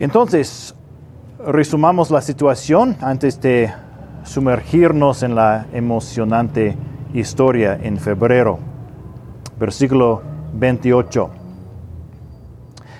[0.00, 0.74] Entonces,
[1.44, 3.72] resumamos la situación antes de
[4.22, 6.76] sumergirnos en la emocionante
[7.14, 8.58] historia en febrero.
[9.58, 10.22] Versículo
[10.54, 11.30] 28.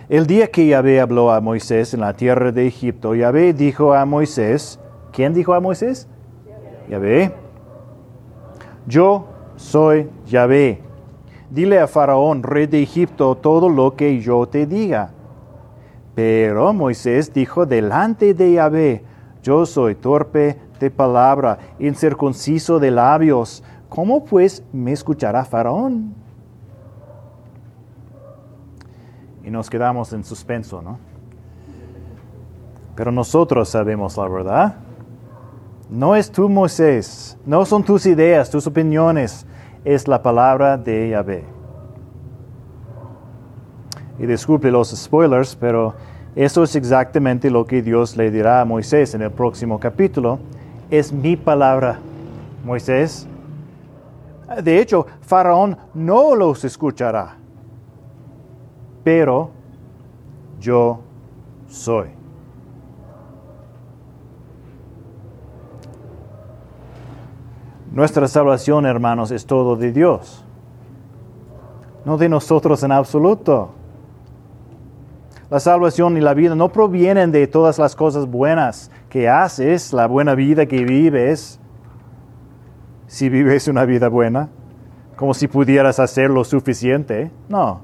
[0.08, 4.04] El día que Yahvé habló a Moisés en la tierra de Egipto, Yahvé dijo a
[4.04, 4.80] Moisés,
[5.12, 6.08] ¿quién dijo a Moisés?
[6.88, 7.32] Yahvé.
[8.86, 9.26] Yo
[9.56, 10.80] soy Yahvé.
[11.50, 15.12] Dile a Faraón, rey de Egipto, todo lo que yo te diga.
[16.18, 19.04] Pero Moisés dijo delante de Yahvé,
[19.40, 23.62] yo soy torpe de palabra, incircunciso de labios.
[23.88, 26.12] ¿Cómo pues me escuchará Faraón?
[29.44, 30.98] Y nos quedamos en suspenso, ¿no?
[32.96, 34.74] Pero nosotros sabemos la verdad.
[35.88, 39.46] No es tú, Moisés, no son tus ideas, tus opiniones,
[39.84, 41.44] es la palabra de Yahvé.
[44.18, 45.94] Y disculpe los spoilers, pero
[46.36, 50.38] eso es exactamente lo que Dios le dirá a Moisés en el próximo capítulo.
[50.90, 51.98] Es mi palabra,
[52.64, 53.26] Moisés.
[54.62, 57.36] De hecho, Faraón no los escuchará,
[59.04, 59.50] pero
[60.60, 61.00] yo
[61.68, 62.08] soy.
[67.92, 70.44] Nuestra salvación, hermanos, es todo de Dios,
[72.04, 73.70] no de nosotros en absoluto.
[75.50, 80.06] La salvación y la vida no provienen de todas las cosas buenas que haces, la
[80.06, 81.58] buena vida que vives,
[83.06, 84.50] si vives una vida buena,
[85.16, 87.30] como si pudieras hacer lo suficiente.
[87.48, 87.80] No.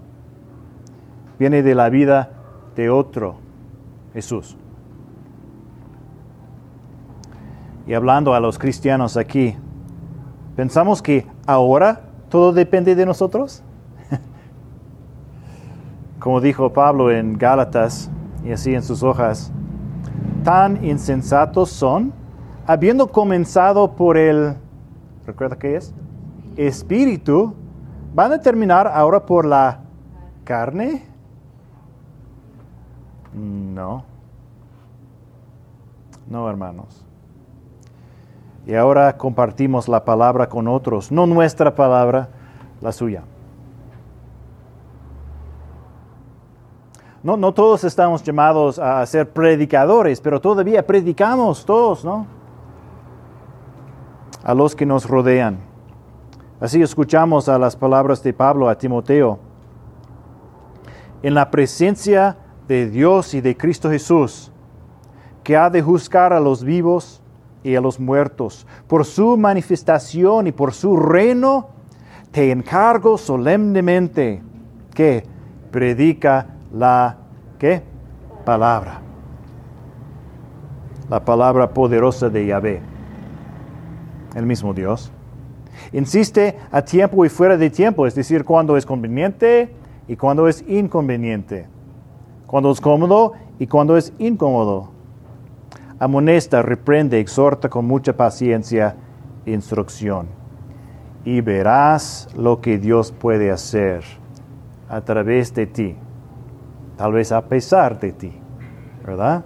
[1.38, 2.30] Viene de la vida
[2.76, 3.36] de otro,
[4.12, 4.58] Jesús.
[7.86, 9.56] Y hablando a los cristianos aquí,
[10.54, 13.62] ¿pensamos que ahora todo depende de nosotros?
[16.24, 18.10] Como dijo Pablo en Gálatas
[18.46, 19.52] y así en sus hojas,
[20.42, 22.14] tan insensatos son,
[22.66, 24.54] habiendo comenzado por el,
[25.26, 25.92] ¿recuerda qué es?
[26.56, 27.52] Espíritu,
[28.14, 29.80] van a terminar ahora por la
[30.44, 31.04] carne?
[33.34, 34.06] No.
[36.26, 37.04] No, hermanos.
[38.66, 42.30] Y ahora compartimos la palabra con otros, no nuestra palabra,
[42.80, 43.24] la suya.
[47.24, 52.26] No, no todos estamos llamados a ser predicadores, pero todavía predicamos todos, ¿no?
[54.42, 55.58] A los que nos rodean.
[56.60, 59.38] Así escuchamos a las palabras de Pablo a Timoteo.
[61.22, 62.36] En la presencia
[62.68, 64.52] de Dios y de Cristo Jesús,
[65.42, 67.22] que ha de juzgar a los vivos
[67.62, 71.68] y a los muertos, por su manifestación y por su reino,
[72.30, 74.42] te encargo solemnemente
[74.92, 75.24] que
[75.70, 77.16] predica la
[77.58, 77.82] ¿qué?
[78.44, 79.00] palabra.
[81.08, 82.80] La palabra poderosa de Yahvé.
[84.34, 85.12] El mismo Dios.
[85.92, 89.74] Insiste a tiempo y fuera de tiempo, es decir, cuando es conveniente
[90.08, 91.66] y cuando es inconveniente.
[92.46, 94.90] Cuando es cómodo y cuando es incómodo.
[95.98, 98.96] Amonesta, reprende, exhorta con mucha paciencia
[99.46, 100.26] instrucción.
[101.24, 104.04] Y verás lo que Dios puede hacer
[104.88, 105.96] a través de ti.
[106.96, 108.32] Tal vez a pesar de ti.
[109.04, 109.44] ¿Verdad?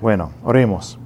[0.00, 0.98] Bueno, oremos.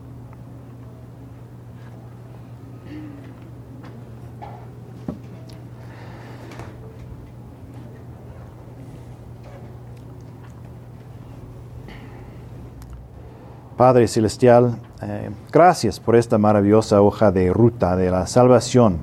[13.77, 18.99] Padre Celestial, eh, gracias por esta maravillosa hoja de ruta de la salvación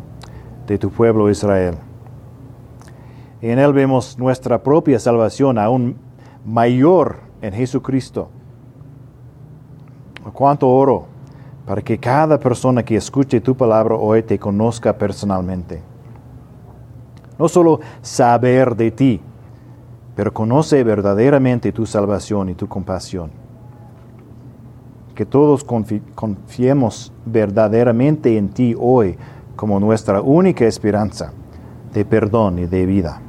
[0.67, 1.88] de tu pueblo Israel.
[3.41, 5.95] En él vemos nuestra propia salvación aún
[6.45, 8.29] mayor en Jesucristo.
[10.33, 11.05] Cuánto oro
[11.65, 15.81] para que cada persona que escuche tu palabra hoy te conozca personalmente.
[17.37, 19.21] No solo saber de ti,
[20.15, 23.31] pero conoce verdaderamente tu salvación y tu compasión
[25.19, 29.17] que todos confiemos verdaderamente en ti hoy
[29.57, 31.33] como nuestra única esperanza
[31.91, 33.21] de perdón y de vida.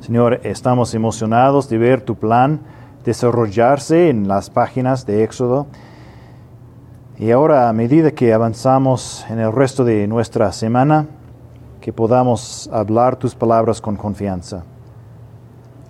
[0.00, 2.60] Señor, estamos emocionados de ver tu plan
[3.04, 5.66] desarrollarse en las páginas de Éxodo.
[7.18, 11.06] Y ahora, a medida que avanzamos en el resto de nuestra semana,
[11.80, 14.64] que podamos hablar tus palabras con confianza.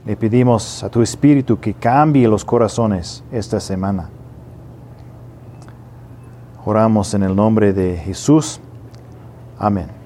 [0.04, 4.08] Le pedimos a tu Espíritu que cambie los corazones esta semana.
[6.64, 8.60] Oramos en el nombre de Jesús.
[9.58, 9.99] Amén.